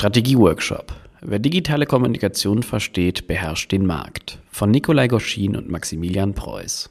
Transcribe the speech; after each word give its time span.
Strategieworkshop. 0.00 0.94
Wer 1.20 1.38
digitale 1.38 1.84
Kommunikation 1.84 2.62
versteht, 2.62 3.26
beherrscht 3.26 3.70
den 3.70 3.84
Markt. 3.84 4.38
Von 4.50 4.70
Nikolai 4.70 5.08
Goschin 5.08 5.54
und 5.54 5.68
Maximilian 5.68 6.32
Preuß. 6.32 6.88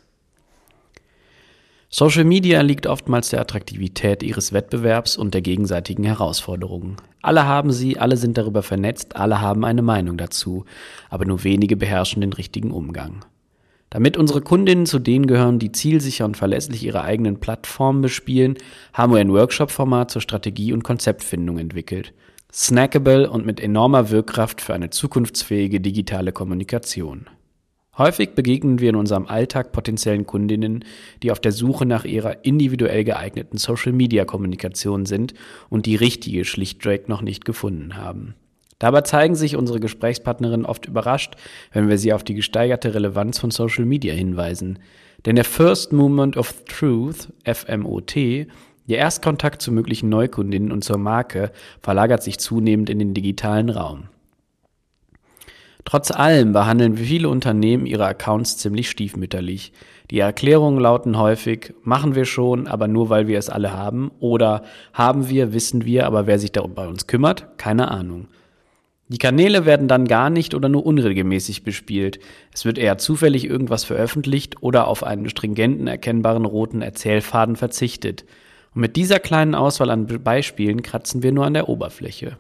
Social 1.90 2.24
Media 2.24 2.62
liegt 2.62 2.86
oftmals 2.86 3.32
der 3.32 3.42
Attraktivität 3.42 4.22
ihres 4.22 4.54
Wettbewerbs 4.54 5.18
und 5.18 5.34
der 5.34 5.42
gegenseitigen 5.42 6.04
Herausforderungen. 6.04 6.98
Alle 7.24 7.48
haben 7.48 7.72
sie, 7.72 7.98
alle 7.98 8.16
sind 8.16 8.38
darüber 8.38 8.62
vernetzt, 8.62 9.16
alle 9.16 9.42
haben 9.42 9.66
eine 9.66 9.82
Meinung 9.82 10.16
dazu, 10.16 10.66
aber 11.10 11.26
nur 11.26 11.44
wenige 11.44 11.78
beherrschen 11.78 12.22
den 12.22 12.34
richtigen 12.34 12.70
Umgang. 12.70 13.26
Damit 13.90 14.18
unsere 14.18 14.42
Kundinnen 14.42 14.86
zu 14.86 15.00
denen 15.00 15.26
gehören, 15.26 15.58
die 15.58 15.72
zielsicher 15.72 16.26
und 16.26 16.38
verlässlich 16.38 16.84
ihre 16.84 17.02
eigenen 17.02 17.40
Plattformen 17.40 18.04
bespielen, 18.04 18.56
haben 18.94 19.14
wir 19.14 19.20
ein 19.20 19.34
Workshop-Format 19.34 20.12
zur 20.12 20.22
Strategie- 20.22 20.74
und 20.74 20.84
Konzeptfindung 20.84 21.58
entwickelt. 21.58 22.14
Snackable 22.52 23.30
und 23.30 23.46
mit 23.46 23.60
enormer 23.60 24.10
Wirkkraft 24.10 24.62
für 24.62 24.74
eine 24.74 24.90
zukunftsfähige 24.90 25.80
digitale 25.82 26.32
Kommunikation. 26.32 27.28
Häufig 27.96 28.34
begegnen 28.34 28.80
wir 28.80 28.90
in 28.90 28.96
unserem 28.96 29.28
Alltag 29.28 29.72
potenziellen 29.72 30.26
Kundinnen, 30.26 30.84
die 31.22 31.32
auf 31.32 31.40
der 31.40 31.52
Suche 31.52 31.86
nach 31.86 32.06
ihrer 32.06 32.44
individuell 32.46 33.04
geeigneten 33.04 33.58
Social-Media-Kommunikation 33.58 35.06
sind 35.06 35.36
und 35.70 35.86
die 35.86 35.96
richtige 35.96 36.44
schlichtweg 36.44 37.08
noch 37.08 37.22
nicht 37.22 37.46
gefunden 37.46 37.98
haben. 37.98 38.34
Dabei 38.80 39.02
zeigen 39.02 39.36
sich 39.36 39.56
unsere 39.56 39.80
Gesprächspartnerinnen 39.80 40.66
oft 40.66 40.88
überrascht, 40.88 41.36
wenn 41.72 41.90
wir 41.90 41.98
sie 42.00 42.14
auf 42.14 42.24
die 42.24 42.34
gesteigerte 42.34 42.96
Relevanz 42.96 43.38
von 43.38 43.52
Social 43.52 43.86
Media 43.86 44.14
hinweisen. 44.14 44.80
Denn 45.26 45.36
der 45.36 45.46
First 45.46 45.92
Movement 45.92 46.38
of 46.38 46.64
Truth, 46.66 47.28
FMOT, 47.44 48.48
der 48.90 48.98
Erstkontakt 48.98 49.62
zu 49.62 49.72
möglichen 49.72 50.10
Neukundinnen 50.10 50.72
und 50.72 50.84
zur 50.84 50.98
Marke 50.98 51.52
verlagert 51.82 52.24
sich 52.24 52.40
zunehmend 52.40 52.90
in 52.90 53.00
den 53.00 53.14
digitalen 53.14 53.70
Raum. 53.70 54.06
Trotz 55.86 56.12
allem 56.12 56.54
behandeln 56.54 56.98
viele 56.98 57.30
Unternehmen 57.30 57.86
ihre 57.86 58.06
Accounts 58.06 58.58
ziemlich 58.58 58.90
stiefmütterlich. 58.90 59.72
Die 60.12 60.20
Erklärungen 60.20 60.80
lauten 60.80 61.18
häufig, 61.18 61.74
machen 61.84 62.16
wir 62.16 62.26
schon, 62.26 62.68
aber 62.68 62.88
nur 62.88 63.10
weil 63.10 63.28
wir 63.28 63.40
es 63.40 63.50
alle 63.50 63.74
haben, 63.74 64.12
oder 64.20 64.64
haben 64.94 65.30
wir, 65.30 65.54
wissen 65.54 65.86
wir, 65.86 66.06
aber 66.06 66.28
wer 66.28 66.40
sich 66.40 66.52
darum 66.52 66.74
bei 66.74 66.88
uns 66.88 67.08
kümmert, 67.08 67.58
keine 67.58 67.90
Ahnung. 67.92 68.28
Die 69.08 69.18
Kanäle 69.18 69.66
werden 69.66 69.88
dann 69.88 70.08
gar 70.08 70.30
nicht 70.30 70.54
oder 70.54 70.70
nur 70.70 70.86
unregelmäßig 70.86 71.64
bespielt. 71.64 72.20
Es 72.54 72.66
wird 72.66 72.78
eher 72.78 73.00
zufällig 73.00 73.46
irgendwas 73.46 73.84
veröffentlicht 73.84 74.62
oder 74.62 74.88
auf 74.88 75.04
einen 75.04 75.30
stringenten, 75.30 75.88
erkennbaren 75.88 76.46
roten 76.46 76.84
Erzählfaden 76.84 77.56
verzichtet. 77.56 78.26
Und 78.74 78.82
mit 78.82 78.96
dieser 78.96 79.20
kleinen 79.20 79.56
Auswahl 79.56 79.90
an 79.90 80.08
Beispielen 80.08 80.82
kratzen 80.82 81.24
wir 81.24 81.32
nur 81.32 81.46
an 81.46 81.54
der 81.54 81.70
Oberfläche. 81.70 82.38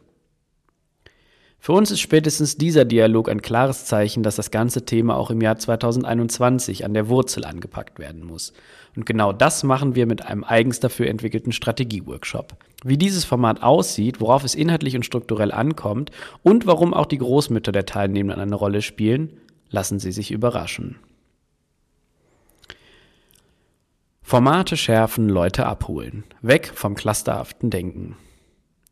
Für 1.61 1.73
uns 1.73 1.91
ist 1.91 1.99
spätestens 1.99 2.55
dieser 2.55 2.85
Dialog 2.85 3.27
ein 3.27 3.41
klares 3.41 3.83
Zeichen, 3.83 4.23
dass 4.23 4.37
das 4.37 4.49
ganze 4.49 4.85
Thema 4.85 5.17
auch 5.17 5.29
im 5.29 5.41
Jahr 5.41 5.57
2021 5.57 6.85
an 6.85 6.93
der 6.93 7.09
Wurzel 7.09 7.43
angepackt 7.43 7.99
werden 7.99 8.23
muss. 8.25 8.53
Und 8.95 9.05
genau 9.05 9.33
das 9.33 9.63
machen 9.63 9.93
wir 9.93 10.05
mit 10.05 10.25
einem 10.25 10.45
eigens 10.45 10.79
dafür 10.79 11.07
entwickelten 11.07 11.51
Strategieworkshop. 11.51 12.55
Wie 12.85 12.97
dieses 12.97 13.25
Format 13.25 13.61
aussieht, 13.61 14.21
worauf 14.21 14.45
es 14.45 14.55
inhaltlich 14.55 14.95
und 14.95 15.05
strukturell 15.05 15.51
ankommt 15.51 16.11
und 16.43 16.65
warum 16.65 16.93
auch 16.93 17.05
die 17.05 17.17
Großmütter 17.17 17.73
der 17.73 17.85
Teilnehmenden 17.85 18.41
eine 18.41 18.55
Rolle 18.55 18.81
spielen, 18.81 19.33
lassen 19.69 19.99
Sie 19.99 20.13
sich 20.13 20.31
überraschen. 20.31 20.95
Formate 24.29 24.77
schärfen, 24.77 25.27
Leute 25.27 25.65
abholen. 25.65 26.23
Weg 26.43 26.71
vom 26.75 26.93
clusterhaften 26.93 27.71
Denken. 27.71 28.15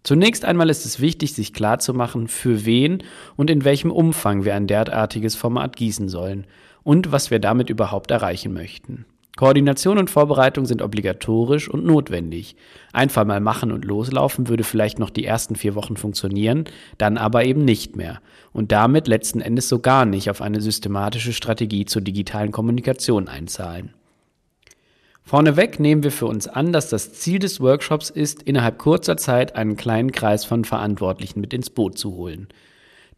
Zunächst 0.01 0.43
einmal 0.43 0.67
ist 0.71 0.83
es 0.83 0.99
wichtig, 0.99 1.35
sich 1.35 1.53
klarzumachen, 1.53 2.27
für 2.27 2.65
wen 2.65 3.03
und 3.35 3.51
in 3.51 3.63
welchem 3.63 3.91
Umfang 3.91 4.45
wir 4.45 4.55
ein 4.55 4.65
derartiges 4.65 5.35
Format 5.35 5.75
gießen 5.75 6.09
sollen 6.09 6.47
und 6.81 7.11
was 7.11 7.29
wir 7.29 7.37
damit 7.37 7.69
überhaupt 7.69 8.09
erreichen 8.09 8.51
möchten. 8.51 9.05
Koordination 9.35 9.99
und 9.99 10.09
Vorbereitung 10.09 10.65
sind 10.65 10.81
obligatorisch 10.81 11.69
und 11.69 11.85
notwendig. 11.85 12.55
Einfach 12.91 13.23
mal 13.23 13.39
machen 13.39 13.71
und 13.71 13.85
loslaufen 13.85 14.47
würde 14.47 14.63
vielleicht 14.63 14.97
noch 14.97 15.11
die 15.11 15.25
ersten 15.25 15.55
vier 15.55 15.75
Wochen 15.75 15.97
funktionieren, 15.97 16.65
dann 16.97 17.19
aber 17.19 17.45
eben 17.45 17.63
nicht 17.63 17.95
mehr. 17.95 18.21
Und 18.53 18.71
damit 18.71 19.07
letzten 19.07 19.41
Endes 19.41 19.69
so 19.69 19.77
gar 19.77 20.05
nicht 20.05 20.31
auf 20.31 20.41
eine 20.41 20.61
systematische 20.61 21.31
Strategie 21.31 21.85
zur 21.85 22.01
digitalen 22.01 22.51
Kommunikation 22.51 23.27
einzahlen. 23.27 23.93
Vorneweg 25.27 25.81
nehmen 25.81 26.03
wir 26.03 26.13
für 26.13 26.25
uns 26.25 26.47
an, 26.47 26.71
dass 26.71 26.89
das 26.89 27.11
Ziel 27.11 27.39
des 27.39 27.59
Workshops 27.59 28.09
ist, 28.09 28.43
innerhalb 28.43 28.77
kurzer 28.77 29.17
Zeit 29.17 29.57
einen 29.57 29.75
kleinen 29.75 30.13
Kreis 30.13 30.45
von 30.45 30.63
Verantwortlichen 30.63 31.41
mit 31.41 31.53
ins 31.53 31.69
Boot 31.69 31.97
zu 31.97 32.15
holen. 32.15 32.47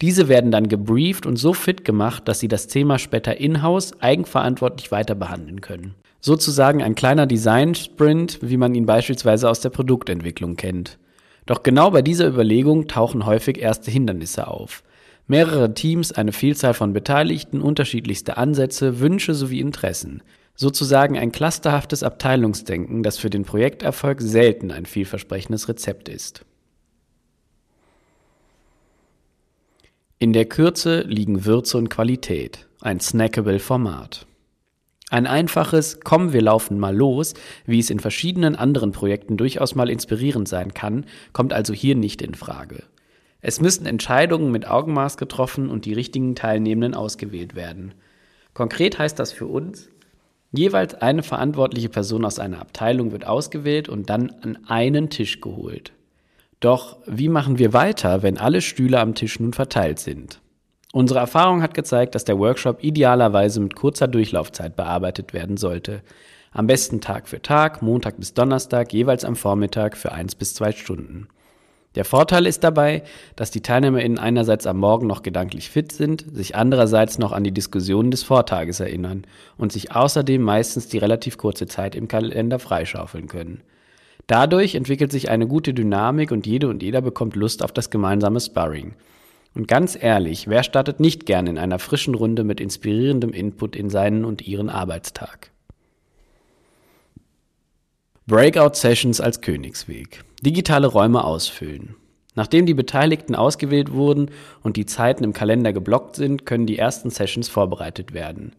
Diese 0.01 0.27
werden 0.27 0.49
dann 0.49 0.69
gebrieft 0.69 1.27
und 1.27 1.35
so 1.35 1.53
fit 1.53 1.85
gemacht, 1.85 2.27
dass 2.27 2.39
sie 2.39 2.47
das 2.47 2.65
Thema 2.65 2.97
später 2.97 3.39
in-house 3.39 4.01
eigenverantwortlich 4.01 4.91
weiter 4.91 5.13
behandeln 5.13 5.61
können. 5.61 5.93
Sozusagen 6.19 6.81
ein 6.81 6.95
kleiner 6.95 7.27
Design-Sprint, 7.27 8.39
wie 8.41 8.57
man 8.57 8.73
ihn 8.73 8.87
beispielsweise 8.87 9.47
aus 9.47 9.59
der 9.59 9.69
Produktentwicklung 9.69 10.55
kennt. 10.55 10.97
Doch 11.45 11.61
genau 11.61 11.91
bei 11.91 12.01
dieser 12.01 12.27
Überlegung 12.27 12.87
tauchen 12.87 13.27
häufig 13.27 13.59
erste 13.59 13.91
Hindernisse 13.91 14.47
auf. 14.47 14.81
Mehrere 15.27 15.75
Teams, 15.75 16.11
eine 16.11 16.31
Vielzahl 16.31 16.73
von 16.73 16.91
Beteiligten, 16.91 17.61
unterschiedlichste 17.61 18.37
Ansätze, 18.37 18.99
Wünsche 18.99 19.35
sowie 19.35 19.59
Interessen 19.59 20.23
sozusagen 20.59 21.17
ein 21.17 21.31
clusterhaftes 21.31 22.03
Abteilungsdenken, 22.03 23.01
das 23.01 23.17
für 23.17 23.29
den 23.29 23.45
Projekterfolg 23.45 24.19
selten 24.19 24.71
ein 24.71 24.85
vielversprechendes 24.85 25.69
Rezept 25.69 26.09
ist. 26.09 26.43
In 30.17 30.33
der 30.33 30.43
Kürze 30.43 31.03
liegen 31.03 31.45
Würze 31.45 31.77
und 31.77 31.87
Qualität, 31.87 32.67
ein 32.81 32.99
snackable 32.99 33.59
Format. 33.59 34.27
Ein 35.09 35.27
einfaches 35.27 36.01
Komm, 36.03 36.33
wir 36.33 36.41
laufen 36.41 36.77
mal 36.77 36.93
los, 36.93 37.35
wie 37.65 37.79
es 37.79 37.89
in 37.89 38.01
verschiedenen 38.01 38.57
anderen 38.57 38.91
Projekten 38.91 39.37
durchaus 39.37 39.75
mal 39.75 39.89
inspirierend 39.89 40.49
sein 40.49 40.73
kann, 40.73 41.05
kommt 41.31 41.53
also 41.53 41.73
hier 41.73 41.95
nicht 41.95 42.21
in 42.21 42.35
Frage. 42.35 42.83
Es 43.39 43.61
müssen 43.61 43.85
Entscheidungen 43.85 44.51
mit 44.51 44.67
Augenmaß 44.67 45.15
getroffen 45.15 45.69
und 45.69 45.85
die 45.85 45.93
richtigen 45.93 46.35
Teilnehmenden 46.35 46.95
ausgewählt 46.95 47.55
werden. 47.55 47.93
Konkret 48.53 48.99
heißt 48.99 49.17
das 49.17 49.31
für 49.31 49.47
uns, 49.47 49.89
Jeweils 50.51 50.95
eine 50.95 51.21
verantwortliche 51.21 51.89
Person 51.89 52.25
aus 52.25 52.39
einer 52.39 52.59
Abteilung 52.59 53.11
wird 53.11 53.25
ausgewählt 53.27 53.87
und 53.87 54.09
dann 54.09 54.31
an 54.41 54.57
einen 54.67 55.09
Tisch 55.09 55.41
geholt. 55.41 55.93
Doch 56.59 56.97
wie 57.05 57.29
machen 57.29 57.59
wir 57.59 57.71
weiter, 57.73 58.23
wenn 58.23 58.37
alle 58.37 58.61
Stühle 58.61 58.99
am 58.99 59.15
Tisch 59.15 59.39
nun 59.39 59.53
verteilt 59.53 59.99
sind? 59.99 60.41
Unsere 60.91 61.19
Erfahrung 61.19 61.61
hat 61.61 61.75
gezeigt, 61.75 62.15
dass 62.15 62.25
der 62.25 62.39
Workshop 62.39 62.83
idealerweise 62.83 63.59
mit 63.59 63.75
kurzer 63.75 64.07
Durchlaufzeit 64.07 64.75
bearbeitet 64.75 65.33
werden 65.33 65.55
sollte. 65.55 66.01
Am 66.51 66.65
besten 66.65 66.99
Tag 66.99 67.27
für 67.27 67.43
Tag, 67.43 67.83
Montag 67.83 68.17
bis 68.17 68.33
Donnerstag, 68.33 68.91
jeweils 68.91 69.23
am 69.23 69.35
Vormittag 69.35 69.95
für 69.95 70.11
eins 70.11 70.33
bis 70.33 70.55
zwei 70.55 70.71
Stunden. 70.71 71.27
Der 71.95 72.05
Vorteil 72.05 72.45
ist 72.45 72.63
dabei, 72.63 73.03
dass 73.35 73.49
die 73.49 73.61
TeilnehmerInnen 73.61 74.19
einerseits 74.19 74.67
am 74.67 74.77
Morgen 74.77 75.07
noch 75.07 75.23
gedanklich 75.23 75.69
fit 75.69 75.91
sind, 75.91 76.23
sich 76.31 76.55
andererseits 76.55 77.17
noch 77.17 77.31
an 77.31 77.43
die 77.43 77.51
Diskussionen 77.51 78.11
des 78.11 78.21
Vortages 78.21 78.79
erinnern 78.79 79.25
und 79.57 79.71
sich 79.71 79.95
außerdem 79.95 80.41
meistens 80.41 80.87
die 80.87 80.99
relativ 80.99 81.37
kurze 81.37 81.65
Zeit 81.65 81.95
im 81.95 82.07
Kalender 82.07 82.59
freischaufeln 82.59 83.27
können. 83.27 83.61
Dadurch 84.27 84.75
entwickelt 84.75 85.11
sich 85.11 85.31
eine 85.31 85.47
gute 85.47 85.73
Dynamik 85.73 86.31
und 86.31 86.45
jede 86.45 86.67
und 86.69 86.83
jeder 86.83 87.01
bekommt 87.01 87.35
Lust 87.35 87.63
auf 87.63 87.71
das 87.71 87.89
gemeinsame 87.89 88.39
Sparring. 88.39 88.93
Und 89.55 89.67
ganz 89.67 89.97
ehrlich, 89.99 90.47
wer 90.47 90.61
startet 90.61 90.99
nicht 90.99 91.25
gern 91.25 91.47
in 91.47 91.57
einer 91.57 91.79
frischen 91.79 92.13
Runde 92.13 92.43
mit 92.43 92.61
inspirierendem 92.61 93.33
Input 93.33 93.75
in 93.75 93.89
seinen 93.89 94.25
und 94.25 94.47
ihren 94.47 94.69
Arbeitstag? 94.69 95.49
Breakout 98.29 98.75
Sessions 98.75 99.19
als 99.19 99.41
Königsweg. 99.41 100.23
Digitale 100.43 100.85
Räume 100.85 101.23
ausfüllen. 101.23 101.95
Nachdem 102.35 102.67
die 102.67 102.75
Beteiligten 102.75 103.33
ausgewählt 103.33 103.91
wurden 103.91 104.29
und 104.61 104.77
die 104.77 104.85
Zeiten 104.85 105.23
im 105.23 105.33
Kalender 105.33 105.73
geblockt 105.73 106.15
sind, 106.15 106.45
können 106.45 106.67
die 106.67 106.77
ersten 106.77 107.09
Sessions 107.09 107.49
vorbereitet 107.49 108.13
werden. 108.13 108.51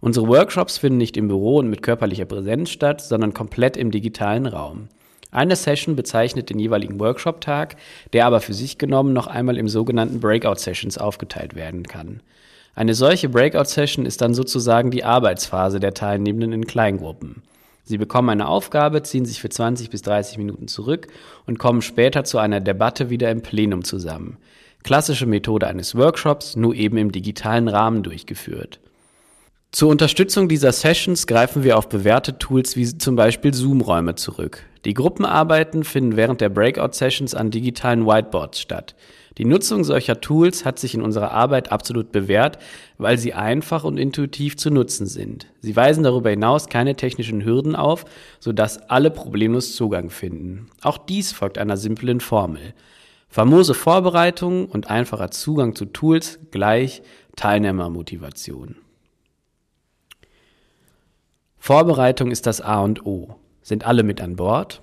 Unsere 0.00 0.26
Workshops 0.26 0.78
finden 0.78 0.98
nicht 0.98 1.16
im 1.16 1.28
Büro 1.28 1.58
und 1.58 1.70
mit 1.70 1.84
körperlicher 1.84 2.24
Präsenz 2.24 2.70
statt, 2.70 3.02
sondern 3.02 3.34
komplett 3.34 3.76
im 3.76 3.92
digitalen 3.92 4.46
Raum. 4.46 4.88
Eine 5.30 5.54
Session 5.54 5.94
bezeichnet 5.94 6.50
den 6.50 6.58
jeweiligen 6.58 6.98
Workshop-Tag, 6.98 7.76
der 8.14 8.26
aber 8.26 8.40
für 8.40 8.52
sich 8.52 8.78
genommen 8.78 9.12
noch 9.12 9.28
einmal 9.28 9.58
im 9.58 9.68
sogenannten 9.68 10.18
Breakout-Sessions 10.18 10.98
aufgeteilt 10.98 11.54
werden 11.54 11.84
kann. 11.84 12.20
Eine 12.74 12.94
solche 12.94 13.28
Breakout-Session 13.28 14.06
ist 14.06 14.22
dann 14.22 14.34
sozusagen 14.34 14.90
die 14.90 15.04
Arbeitsphase 15.04 15.78
der 15.78 15.94
Teilnehmenden 15.94 16.52
in 16.52 16.66
Kleingruppen. 16.66 17.44
Sie 17.84 17.98
bekommen 17.98 18.30
eine 18.30 18.48
Aufgabe, 18.48 19.02
ziehen 19.02 19.26
sich 19.26 19.40
für 19.40 19.50
20 19.50 19.90
bis 19.90 20.02
30 20.02 20.38
Minuten 20.38 20.68
zurück 20.68 21.08
und 21.46 21.58
kommen 21.58 21.82
später 21.82 22.24
zu 22.24 22.38
einer 22.38 22.60
Debatte 22.60 23.10
wieder 23.10 23.30
im 23.30 23.42
Plenum 23.42 23.84
zusammen. 23.84 24.38
Klassische 24.82 25.26
Methode 25.26 25.66
eines 25.66 25.94
Workshops, 25.94 26.56
nur 26.56 26.74
eben 26.74 26.96
im 26.96 27.12
digitalen 27.12 27.68
Rahmen 27.68 28.02
durchgeführt. 28.02 28.80
Zur 29.70 29.90
Unterstützung 29.90 30.48
dieser 30.48 30.72
Sessions 30.72 31.26
greifen 31.26 31.64
wir 31.64 31.76
auf 31.76 31.88
bewährte 31.88 32.38
Tools 32.38 32.76
wie 32.76 32.96
zum 32.96 33.16
Beispiel 33.16 33.52
Zoom-Räume 33.52 34.14
zurück. 34.14 34.62
Die 34.84 34.94
Gruppenarbeiten 34.94 35.84
finden 35.84 36.16
während 36.16 36.40
der 36.40 36.48
Breakout-Sessions 36.48 37.34
an 37.34 37.50
digitalen 37.50 38.06
Whiteboards 38.06 38.60
statt. 38.60 38.94
Die 39.38 39.44
Nutzung 39.44 39.82
solcher 39.82 40.20
Tools 40.20 40.64
hat 40.64 40.78
sich 40.78 40.94
in 40.94 41.02
unserer 41.02 41.32
Arbeit 41.32 41.72
absolut 41.72 42.12
bewährt, 42.12 42.58
weil 42.98 43.18
sie 43.18 43.34
einfach 43.34 43.82
und 43.82 43.96
intuitiv 43.96 44.56
zu 44.56 44.70
nutzen 44.70 45.06
sind. 45.06 45.48
Sie 45.60 45.74
weisen 45.74 46.04
darüber 46.04 46.30
hinaus 46.30 46.68
keine 46.68 46.94
technischen 46.94 47.44
Hürden 47.44 47.74
auf, 47.74 48.04
sodass 48.38 48.88
alle 48.88 49.10
problemlos 49.10 49.74
Zugang 49.74 50.10
finden. 50.10 50.68
Auch 50.82 50.98
dies 50.98 51.32
folgt 51.32 51.58
einer 51.58 51.76
simplen 51.76 52.20
Formel. 52.20 52.74
Famose 53.28 53.74
Vorbereitung 53.74 54.66
und 54.66 54.88
einfacher 54.88 55.32
Zugang 55.32 55.74
zu 55.74 55.86
Tools 55.86 56.38
gleich 56.52 57.02
Teilnehmermotivation. 57.34 58.76
Vorbereitung 61.58 62.30
ist 62.30 62.46
das 62.46 62.60
A 62.60 62.80
und 62.82 63.04
O. 63.04 63.34
Sind 63.62 63.86
alle 63.86 64.04
mit 64.04 64.20
an 64.20 64.36
Bord? 64.36 64.82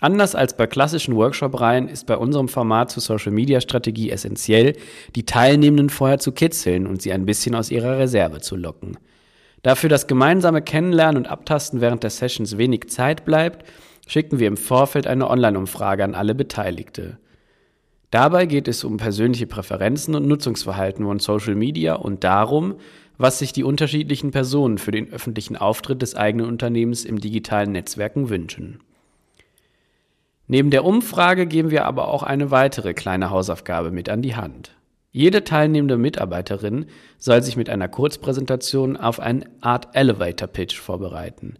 Anders 0.00 0.36
als 0.36 0.56
bei 0.56 0.68
klassischen 0.68 1.16
Workshop-Reihen 1.16 1.88
ist 1.88 2.06
bei 2.06 2.16
unserem 2.16 2.48
Format 2.48 2.90
zur 2.90 3.02
Social-Media-Strategie 3.02 4.10
essentiell, 4.10 4.76
die 5.16 5.26
Teilnehmenden 5.26 5.90
vorher 5.90 6.18
zu 6.18 6.30
kitzeln 6.30 6.86
und 6.86 7.02
sie 7.02 7.12
ein 7.12 7.26
bisschen 7.26 7.56
aus 7.56 7.72
ihrer 7.72 7.98
Reserve 7.98 8.40
zu 8.40 8.54
locken. 8.54 8.96
Da 9.62 9.74
für 9.74 9.88
das 9.88 10.06
gemeinsame 10.06 10.62
Kennenlernen 10.62 11.16
und 11.16 11.28
Abtasten 11.28 11.80
während 11.80 12.04
der 12.04 12.10
Sessions 12.10 12.58
wenig 12.58 12.90
Zeit 12.90 13.24
bleibt, 13.24 13.68
schicken 14.06 14.38
wir 14.38 14.46
im 14.46 14.56
Vorfeld 14.56 15.08
eine 15.08 15.28
Online-Umfrage 15.28 16.04
an 16.04 16.14
alle 16.14 16.36
Beteiligte. 16.36 17.18
Dabei 18.10 18.46
geht 18.46 18.68
es 18.68 18.84
um 18.84 18.96
persönliche 18.96 19.46
Präferenzen 19.46 20.14
und 20.14 20.26
Nutzungsverhalten 20.26 21.04
von 21.04 21.18
Social 21.18 21.56
Media 21.56 21.94
und 21.94 22.24
darum, 22.24 22.76
was 23.18 23.40
sich 23.40 23.52
die 23.52 23.64
unterschiedlichen 23.64 24.30
Personen 24.30 24.78
für 24.78 24.92
den 24.92 25.12
öffentlichen 25.12 25.56
Auftritt 25.56 26.02
des 26.02 26.14
eigenen 26.14 26.46
Unternehmens 26.46 27.04
im 27.04 27.20
digitalen 27.20 27.72
Netzwerken 27.72 28.30
wünschen. 28.30 28.78
Neben 30.50 30.70
der 30.70 30.84
Umfrage 30.84 31.46
geben 31.46 31.70
wir 31.70 31.84
aber 31.84 32.08
auch 32.08 32.22
eine 32.22 32.50
weitere 32.50 32.94
kleine 32.94 33.28
Hausaufgabe 33.28 33.90
mit 33.90 34.08
an 34.08 34.22
die 34.22 34.34
Hand. 34.34 34.72
Jede 35.12 35.44
teilnehmende 35.44 35.98
Mitarbeiterin 35.98 36.86
soll 37.18 37.42
sich 37.42 37.56
mit 37.56 37.68
einer 37.68 37.88
Kurzpräsentation 37.88 38.96
auf 38.96 39.20
eine 39.20 39.44
Art 39.60 39.88
Elevator 39.92 40.48
Pitch 40.48 40.78
vorbereiten. 40.78 41.56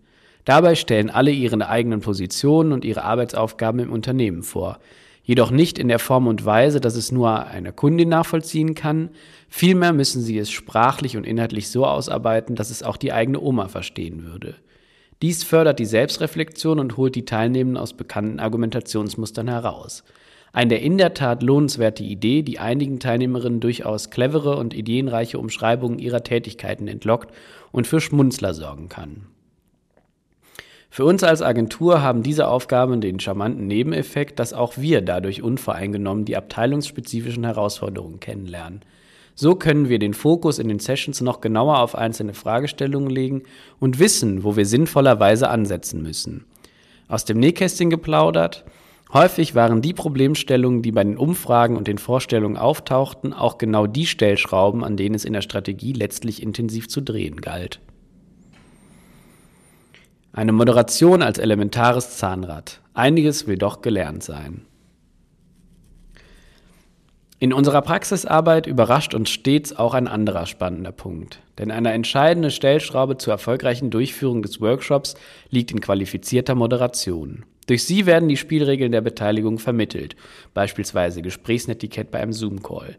Dabei 0.47 0.75
stellen 0.75 1.11
alle 1.11 1.31
ihre 1.31 1.69
eigenen 1.69 2.01
Positionen 2.01 2.73
und 2.73 2.87
ihre 2.87 3.05
Arbeitsaufgaben 3.05 3.81
im 3.81 3.93
Unternehmen 3.93 4.43
vor, 4.43 4.79
jedoch 5.23 5.51
nicht 5.51 5.79
in 5.79 5.89
der 5.89 5.99
Form 5.99 6.27
und 6.27 6.47
Weise, 6.47 6.81
dass 6.81 6.97
es 6.97 7.13
nur 7.13 7.47
eine 7.47 7.75
Kundin 7.75 8.09
nachvollziehen 8.09 8.75
kann, 8.75 9.11
vielmehr 9.51 9.93
müssen 9.93 10.23
sie 10.23 10.39
es 10.39 10.51
sprachlich 10.51 11.19
und 11.19 11.27
inhaltlich 11.27 11.69
so 11.69 11.85
ausarbeiten, 11.85 12.57
dass 12.57 12.71
es 12.71 12.83
auch 12.83 12.97
die 12.97 13.13
eigene 13.13 13.39
Oma 13.39 13.69
verstehen 13.69 14.25
würde. 14.25 14.55
Dies 15.21 15.43
fördert 15.43 15.81
die 15.81 15.85
Selbstreflexion 15.85 16.79
und 16.79 16.97
holt 16.97 17.15
die 17.17 17.25
Teilnehmenden 17.25 17.77
aus 17.77 17.93
bekannten 17.93 18.39
Argumentationsmustern 18.39 19.49
heraus. 19.49 20.05
Eine 20.53 20.79
in 20.79 20.97
der 20.97 21.15
Tat 21.15 21.43
lohnenswerte 21.43 22.05
Idee, 22.05 22.43
die 22.43 22.59
einigen 22.59 23.01
Teilnehmerinnen 23.01 23.61
durchaus 23.61 24.11
clevere 24.11 24.57
und 24.57 24.75
ideenreiche 24.75 25.39
Umschreibungen 25.39 25.99
ihrer 25.99 26.23
Tätigkeiten 26.23 26.89
entlockt 26.89 27.35
und 27.73 27.87
für 27.87 28.01
Schmunzler 28.01 28.55
sorgen 28.55 28.89
kann. 28.89 29.27
Für 30.91 31.05
uns 31.05 31.23
als 31.23 31.43
Agentur 31.43 32.01
haben 32.01 32.23
diese 32.23 32.49
Aufgaben 32.49 33.01
den 33.01 33.21
charmanten 33.21 33.67
Nebeneffekt, 33.67 34.39
dass 34.39 34.55
auch 34.55 34.79
wir 34.79 35.03
dadurch 35.03 35.43
unvoreingenommen 35.43 36.25
die 36.25 36.37
abteilungsspezifischen 36.37 37.45
Herausforderungen 37.45 38.21
kennenlernen. 38.21 38.81
So 39.41 39.55
können 39.55 39.89
wir 39.89 40.01
den 40.01 40.15
Fokus 40.15 40.59
in 40.59 40.67
den 40.67 40.81
Sessions 40.81 41.21
noch 41.21 41.41
genauer 41.41 41.79
auf 41.79 41.95
einzelne 41.95 42.35
Fragestellungen 42.35 43.09
legen 43.09 43.45
und 43.79 44.01
wissen, 44.01 44.43
wo 44.43 44.57
wir 44.57 44.67
sinnvollerweise 44.67 45.49
ansetzen 45.49 46.03
müssen. 46.03 46.45
Aus 47.07 47.25
dem 47.25 47.39
Nähkästchen 47.39 47.89
geplaudert, 47.89 48.65
häufig 49.13 49.55
waren 49.55 49.81
die 49.81 49.95
Problemstellungen, 49.95 50.83
die 50.83 50.91
bei 50.91 51.05
den 51.05 51.17
Umfragen 51.17 51.77
und 51.77 51.87
den 51.87 51.99
Vorstellungen 51.99 52.57
auftauchten, 52.57 53.33
auch 53.33 53.59
genau 53.59 53.87
die 53.87 54.07
Stellschrauben, 54.07 54.83
an 54.83 54.97
denen 54.97 55.15
es 55.15 55.25
in 55.25 55.35
der 55.35 55.43
Strategie 55.43 55.93
letztlich 55.93 56.43
intensiv 56.43 56.89
zu 56.89 57.01
drehen 57.01 57.41
galt. 57.41 57.79
Eine 60.33 60.51
Moderation 60.51 61.23
als 61.23 61.39
elementares 61.39 62.17
Zahnrad. 62.17 62.81
Einiges 62.93 63.47
will 63.47 63.57
doch 63.57 63.83
gelernt 63.83 64.25
sein. 64.25 64.63
In 67.41 67.53
unserer 67.53 67.83
Praxisarbeit 67.83 68.67
überrascht 68.67 69.15
uns 69.15 69.31
stets 69.31 69.77
auch 69.77 69.95
ein 69.95 70.09
anderer 70.09 70.47
spannender 70.47 70.91
Punkt. 70.91 71.41
Denn 71.59 71.71
eine 71.71 71.93
entscheidende 71.93 72.51
Stellschraube 72.51 73.17
zur 73.17 73.33
erfolgreichen 73.33 73.91
Durchführung 73.91 74.43
des 74.43 74.61
Workshops 74.61 75.15
liegt 75.51 75.71
in 75.71 75.81
qualifizierter 75.81 76.57
Moderation. 76.57 77.45
Durch 77.69 77.85
sie 77.85 78.07
werden 78.07 78.29
die 78.29 78.37
Spielregeln 78.37 78.91
der 78.91 79.03
Beteiligung 79.03 79.61
vermittelt, 79.61 80.17
beispielsweise 80.53 81.23
Gesprächsnetiquette 81.23 82.11
bei 82.11 82.19
einem 82.19 82.33
Zoom-Call. 82.33 82.97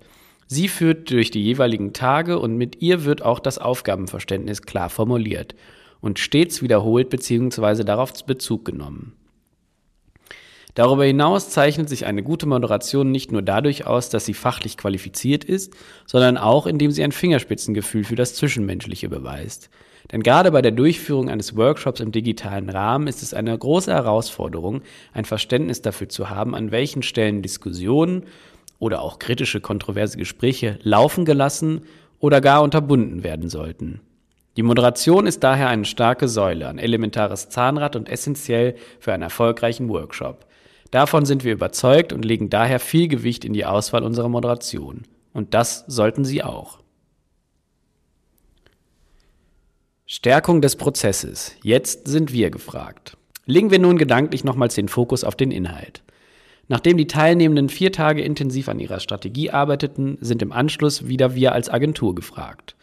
Sie 0.47 0.69
führt 0.69 1.11
durch 1.11 1.31
die 1.31 1.43
jeweiligen 1.43 1.91
Tage 1.91 2.39
und 2.39 2.55
mit 2.55 2.81
ihr 2.81 3.03
wird 3.03 3.21
auch 3.23 3.39
das 3.39 3.57
Aufgabenverständnis 3.57 4.61
klar 4.61 4.89
formuliert 4.89 5.53
und 5.99 6.17
stets 6.17 6.61
wiederholt 6.61 7.09
bzw. 7.09 7.83
darauf 7.83 8.13
Bezug 8.25 8.63
genommen. 8.63 9.18
Darüber 10.79 11.03
hinaus 11.03 11.49
zeichnet 11.49 11.89
sich 11.89 12.05
eine 12.05 12.23
gute 12.23 12.45
Moderation 12.45 13.11
nicht 13.11 13.33
nur 13.33 13.41
dadurch 13.41 13.85
aus, 13.85 14.07
dass 14.07 14.25
sie 14.25 14.33
fachlich 14.33 14.77
qualifiziert 14.77 15.43
ist, 15.43 15.73
sondern 16.05 16.37
auch, 16.37 16.65
indem 16.65 16.91
sie 16.91 17.03
ein 17.03 17.11
Fingerspitzengefühl 17.11 18.05
für 18.05 18.15
das 18.15 18.33
Zwischenmenschliche 18.35 19.09
beweist. 19.09 19.69
Denn 20.13 20.23
gerade 20.23 20.51
bei 20.51 20.61
der 20.61 20.71
Durchführung 20.71 21.29
eines 21.29 21.57
Workshops 21.57 21.99
im 21.99 22.13
digitalen 22.13 22.69
Rahmen 22.69 23.07
ist 23.07 23.21
es 23.23 23.33
eine 23.33 23.57
große 23.57 23.91
Herausforderung, 23.91 24.81
ein 25.11 25.25
Verständnis 25.25 25.81
dafür 25.81 26.07
zu 26.07 26.29
haben, 26.29 26.55
an 26.55 26.71
welchen 26.71 27.03
Stellen 27.03 27.41
Diskussionen 27.41 28.23
oder 28.79 29.01
auch 29.01 29.19
kritische, 29.19 29.59
kontroverse 29.59 30.17
Gespräche 30.17 30.79
laufen 30.83 31.25
gelassen 31.25 31.81
oder 32.19 32.39
gar 32.39 32.63
unterbunden 32.63 33.25
werden 33.25 33.49
sollten. 33.49 33.99
Die 34.55 34.63
Moderation 34.63 35.27
ist 35.27 35.43
daher 35.43 35.67
eine 35.67 35.83
starke 35.83 36.29
Säule, 36.29 36.69
ein 36.69 36.79
elementares 36.79 37.49
Zahnrad 37.49 37.97
und 37.97 38.07
essentiell 38.07 38.75
für 39.01 39.11
einen 39.11 39.23
erfolgreichen 39.23 39.89
Workshop. 39.89 40.45
Davon 40.91 41.25
sind 41.25 41.43
wir 41.43 41.53
überzeugt 41.53 42.13
und 42.13 42.25
legen 42.25 42.49
daher 42.49 42.79
viel 42.79 43.07
Gewicht 43.07 43.45
in 43.45 43.53
die 43.53 43.65
Auswahl 43.65 44.03
unserer 44.03 44.29
Moderation. 44.29 45.03
Und 45.33 45.53
das 45.53 45.85
sollten 45.87 46.25
Sie 46.25 46.43
auch. 46.43 46.79
Stärkung 50.05 50.61
des 50.61 50.75
Prozesses. 50.75 51.55
Jetzt 51.61 52.07
sind 52.07 52.33
wir 52.33 52.49
gefragt. 52.49 53.15
Legen 53.45 53.69
wir 53.69 53.77
nun 53.77 53.99
gedanklich 53.99 54.43
nochmals 54.43 54.73
den 54.73 54.87
Fokus 54.87 55.23
auf 55.23 55.35
den 55.35 55.51
Inhalt. 55.51 56.01
Nachdem 56.67 56.97
die 56.97 57.07
Teilnehmenden 57.07 57.69
vier 57.69 57.91
Tage 57.91 58.21
intensiv 58.23 58.69
an 58.69 58.79
ihrer 58.79 58.99
Strategie 58.99 59.51
arbeiteten, 59.51 60.17
sind 60.21 60.41
im 60.41 60.51
Anschluss 60.51 61.07
wieder 61.07 61.35
wir 61.35 61.51
als 61.51 61.69
Agentur 61.69 62.15
gefragt. 62.15 62.75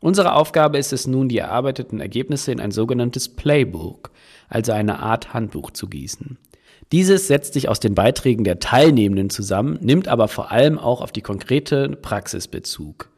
Unsere 0.00 0.34
Aufgabe 0.34 0.78
ist 0.78 0.92
es 0.92 1.06
nun, 1.06 1.28
die 1.28 1.38
erarbeiteten 1.38 2.00
Ergebnisse 2.00 2.52
in 2.52 2.60
ein 2.60 2.70
sogenanntes 2.70 3.28
Playbook, 3.28 4.10
also 4.48 4.72
eine 4.72 5.00
Art 5.00 5.34
Handbuch 5.34 5.72
zu 5.72 5.88
gießen. 5.88 6.38
Dieses 6.92 7.28
setzt 7.28 7.54
sich 7.54 7.68
aus 7.68 7.78
den 7.78 7.94
Beiträgen 7.94 8.42
der 8.42 8.58
Teilnehmenden 8.58 9.30
zusammen, 9.30 9.78
nimmt 9.80 10.08
aber 10.08 10.26
vor 10.26 10.50
allem 10.50 10.78
auch 10.78 11.00
auf 11.00 11.12
die 11.12 11.20
konkrete 11.20 11.88
Praxis 11.90 12.48
Bezug. 12.48 13.10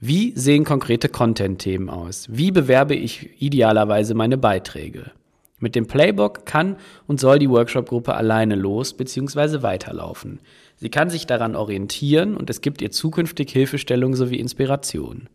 Wie 0.00 0.32
sehen 0.34 0.64
konkrete 0.64 1.08
Content-Themen 1.08 1.90
aus? 1.90 2.26
Wie 2.30 2.50
bewerbe 2.50 2.94
ich 2.94 3.30
idealerweise 3.40 4.14
meine 4.14 4.38
Beiträge? 4.38 5.10
Mit 5.58 5.74
dem 5.74 5.86
Playbook 5.86 6.44
kann 6.46 6.76
und 7.06 7.18
soll 7.20 7.38
die 7.38 7.50
Workshop-Gruppe 7.50 8.14
alleine 8.14 8.56
los 8.56 8.94
bzw. 8.94 9.62
weiterlaufen. 9.62 10.40
Sie 10.76 10.90
kann 10.90 11.08
sich 11.08 11.26
daran 11.26 11.56
orientieren 11.56 12.36
und 12.36 12.50
es 12.50 12.60
gibt 12.60 12.82
ihr 12.82 12.90
zukünftig 12.90 13.50
Hilfestellung 13.50 14.14
sowie 14.14 14.36
Inspiration. 14.36 15.28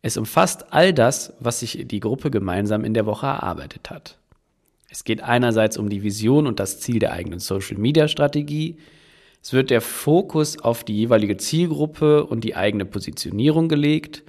Es 0.00 0.16
umfasst 0.16 0.72
all 0.72 0.92
das, 0.92 1.34
was 1.40 1.60
sich 1.60 1.86
die 1.86 2.00
Gruppe 2.00 2.30
gemeinsam 2.30 2.84
in 2.84 2.94
der 2.94 3.06
Woche 3.06 3.26
erarbeitet 3.26 3.90
hat. 3.90 4.18
Es 4.94 5.02
geht 5.02 5.24
einerseits 5.24 5.76
um 5.76 5.90
die 5.90 6.04
Vision 6.04 6.46
und 6.46 6.60
das 6.60 6.78
Ziel 6.78 7.00
der 7.00 7.12
eigenen 7.12 7.40
Social-Media-Strategie. 7.40 8.76
Es 9.42 9.52
wird 9.52 9.70
der 9.70 9.80
Fokus 9.80 10.60
auf 10.60 10.84
die 10.84 10.96
jeweilige 10.96 11.36
Zielgruppe 11.36 12.24
und 12.24 12.44
die 12.44 12.54
eigene 12.54 12.84
Positionierung 12.84 13.66
gelegt. 13.66 14.22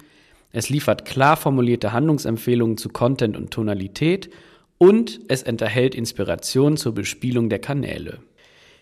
Es 0.50 0.68
liefert 0.68 1.04
klar 1.04 1.36
formulierte 1.36 1.92
Handlungsempfehlungen 1.92 2.78
zu 2.78 2.88
Content 2.88 3.36
und 3.36 3.52
Tonalität 3.52 4.28
und 4.76 5.20
es 5.28 5.44
enthält 5.44 5.94
Inspiration 5.94 6.76
zur 6.76 6.94
Bespielung 6.94 7.48
der 7.48 7.60
Kanäle. 7.60 8.18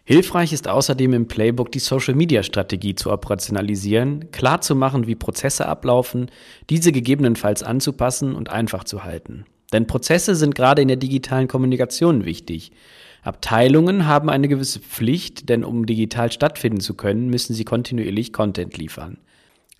Hilfreich 0.04 0.54
ist 0.54 0.68
außerdem 0.68 1.12
im 1.12 1.28
Playbook 1.28 1.70
die 1.70 1.80
Social-Media-Strategie 1.80 2.94
zu 2.94 3.12
operationalisieren, 3.12 4.30
klar 4.32 4.62
zu 4.62 4.74
machen, 4.74 5.06
wie 5.06 5.16
Prozesse 5.16 5.68
ablaufen, 5.68 6.30
diese 6.70 6.92
gegebenenfalls 6.92 7.62
anzupassen 7.62 8.34
und 8.34 8.48
einfach 8.48 8.84
zu 8.84 9.04
halten. 9.04 9.44
Denn 9.72 9.86
Prozesse 9.86 10.34
sind 10.34 10.54
gerade 10.54 10.82
in 10.82 10.88
der 10.88 10.96
digitalen 10.96 11.48
Kommunikation 11.48 12.24
wichtig. 12.24 12.72
Abteilungen 13.22 14.06
haben 14.06 14.28
eine 14.28 14.48
gewisse 14.48 14.80
Pflicht, 14.80 15.48
denn 15.48 15.64
um 15.64 15.86
digital 15.86 16.30
stattfinden 16.30 16.80
zu 16.80 16.94
können, 16.94 17.28
müssen 17.28 17.54
sie 17.54 17.64
kontinuierlich 17.64 18.32
Content 18.32 18.76
liefern. 18.76 19.18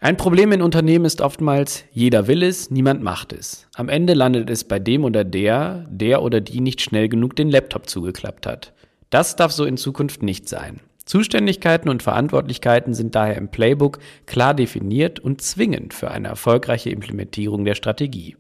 Ein 0.01 0.17
Problem 0.17 0.53
in 0.53 0.63
Unternehmen 0.63 1.05
ist 1.05 1.21
oftmals, 1.21 1.85
jeder 1.93 2.27
will 2.27 2.43
es, 2.43 2.71
niemand 2.71 3.03
macht 3.03 3.33
es. 3.33 3.69
Am 3.75 3.89
Ende 3.89 4.15
landet 4.15 4.51
es 4.51 4.65
bei 4.65 4.79
dem 4.79 5.05
oder 5.05 5.25
der, 5.25 5.87
der 5.89 6.23
oder 6.23 6.41
die 6.41 6.61
nicht 6.61 6.81
schnell 6.81 7.09
genug 7.09 7.37
den 7.37 7.51
Laptop 7.51 7.89
zugeklappt 7.89 8.47
hat. 8.47 8.73
Das 9.11 9.37
darf 9.37 9.53
so 9.53 9.65
in 9.65 9.77
Zukunft 9.77 10.23
nicht 10.23 10.49
sein. 10.49 10.81
Zuständigkeiten 11.05 11.89
und 11.89 12.03
Verantwortlichkeiten 12.03 12.95
sind 12.95 13.15
daher 13.15 13.37
im 13.37 13.49
Playbook 13.49 13.99
klar 14.27 14.55
definiert 14.55 15.21
und 15.21 15.43
zwingend 15.43 15.95
für 15.95 16.11
eine 16.11 16.29
erfolgreiche 16.29 16.91
Implementierung 16.91 17.65
der 17.65 17.75
Strategie. 17.75 18.37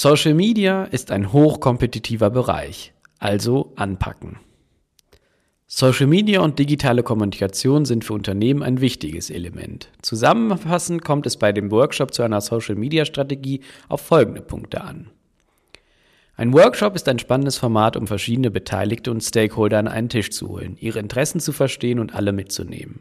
Social 0.00 0.34
Media 0.34 0.84
ist 0.84 1.10
ein 1.10 1.32
hochkompetitiver 1.32 2.30
Bereich, 2.30 2.92
also 3.18 3.72
anpacken. 3.74 4.38
Social 5.66 6.06
Media 6.06 6.40
und 6.40 6.60
digitale 6.60 7.02
Kommunikation 7.02 7.84
sind 7.84 8.04
für 8.04 8.12
Unternehmen 8.12 8.62
ein 8.62 8.80
wichtiges 8.80 9.28
Element. 9.28 9.88
Zusammenfassend 10.00 11.04
kommt 11.04 11.26
es 11.26 11.36
bei 11.36 11.50
dem 11.50 11.72
Workshop 11.72 12.14
zu 12.14 12.22
einer 12.22 12.40
Social 12.40 12.76
Media 12.76 13.04
Strategie 13.04 13.62
auf 13.88 14.00
folgende 14.00 14.40
Punkte 14.40 14.82
an. 14.82 15.10
Ein 16.36 16.52
Workshop 16.52 16.94
ist 16.94 17.08
ein 17.08 17.18
spannendes 17.18 17.58
Format, 17.58 17.96
um 17.96 18.06
verschiedene 18.06 18.52
Beteiligte 18.52 19.10
und 19.10 19.24
Stakeholder 19.24 19.80
an 19.80 19.88
einen 19.88 20.10
Tisch 20.10 20.30
zu 20.30 20.46
holen, 20.46 20.76
ihre 20.78 21.00
Interessen 21.00 21.40
zu 21.40 21.50
verstehen 21.50 21.98
und 21.98 22.14
alle 22.14 22.30
mitzunehmen. 22.32 23.00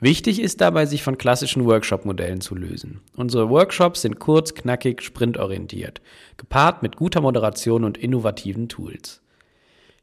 Wichtig 0.00 0.40
ist 0.40 0.62
dabei, 0.62 0.86
sich 0.86 1.02
von 1.02 1.18
klassischen 1.18 1.66
Workshop-Modellen 1.66 2.40
zu 2.40 2.54
lösen. 2.54 3.00
Unsere 3.16 3.50
Workshops 3.50 4.00
sind 4.00 4.18
kurz, 4.18 4.54
knackig, 4.54 5.02
sprintorientiert, 5.02 6.00
gepaart 6.38 6.82
mit 6.82 6.96
guter 6.96 7.20
Moderation 7.20 7.84
und 7.84 7.98
innovativen 7.98 8.70
Tools. 8.70 9.20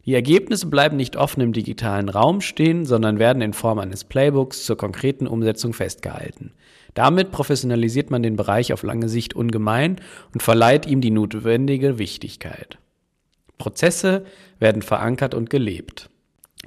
Die 0.05 0.13
Ergebnisse 0.13 0.67
bleiben 0.67 0.95
nicht 0.95 1.17
offen 1.17 1.41
im 1.41 1.51
digitalen 1.51 2.09
Raum 2.09 2.41
stehen, 2.41 2.85
sondern 2.85 3.19
werden 3.19 3.41
in 3.41 3.53
Form 3.53 3.79
eines 3.79 4.03
Playbooks 4.03 4.65
zur 4.65 4.77
konkreten 4.77 5.27
Umsetzung 5.27 5.73
festgehalten. 5.73 6.53
Damit 6.93 7.31
professionalisiert 7.31 8.09
man 8.09 8.23
den 8.23 8.37
Bereich 8.37 8.71
auf 8.73 8.83
lange 8.83 9.09
Sicht 9.09 9.35
ungemein 9.35 9.99
und 10.33 10.43
verleiht 10.43 10.85
ihm 10.85 11.01
die 11.01 11.11
notwendige 11.11 11.97
Wichtigkeit. 11.97 12.77
Prozesse 13.57 14.25
werden 14.59 14.81
verankert 14.81 15.33
und 15.33 15.49
gelebt. 15.49 16.09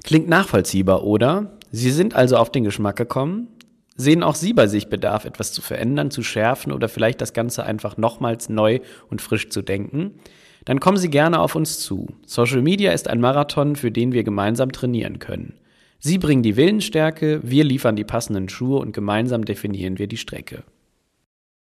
Klingt 0.03 0.29
nachvollziehbar, 0.29 1.05
oder? 1.05 1.59
Sie 1.71 1.91
sind 1.91 2.15
also 2.15 2.37
auf 2.37 2.51
den 2.51 2.65
Geschmack 2.65 2.97
gekommen? 2.97 3.49
Sehen 3.97 4.23
auch 4.23 4.35
Sie 4.35 4.53
bei 4.53 4.67
sich 4.67 4.89
Bedarf, 4.89 5.25
etwas 5.25 5.53
zu 5.53 5.63
verändern, 5.63 6.11
zu 6.11 6.23
schärfen 6.23 6.73
oder 6.73 6.89
vielleicht 6.89 7.21
das 7.21 7.33
Ganze 7.33 7.65
einfach 7.65 7.97
nochmals 7.97 8.49
neu 8.49 8.81
und 9.09 9.21
frisch 9.21 9.51
zu 9.51 9.63
denken? 9.63 10.15
Dann 10.65 10.81
kommen 10.81 10.97
Sie 10.97 11.11
gerne 11.11 11.41
auf 11.41 11.55
uns 11.55 11.81
zu. 11.81 12.09
Social 12.27 12.63
Media 12.63 12.93
ist 12.93 13.09
ein 13.09 13.21
Marathon, 13.21 13.77
für 13.77 13.91
den 13.91 14.13
wir 14.13 14.25
gemeinsam 14.25 14.73
trainieren 14.73 15.19
können. 15.19 15.55
Sie 15.99 16.19
bringen 16.19 16.43
die 16.43 16.57
Willensstärke, 16.57 17.41
wir 17.43 17.63
liefern 17.63 17.95
die 17.95 18.05
passenden 18.05 18.49
Schuhe 18.49 18.79
und 18.79 18.93
gemeinsam 18.93 19.45
definieren 19.45 19.99
wir 19.99 20.07
die 20.07 20.17
Strecke. 20.17 20.65